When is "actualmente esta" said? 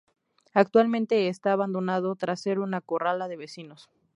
0.55-1.51